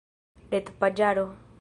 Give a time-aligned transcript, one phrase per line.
[0.55, 1.29] retpaĝaro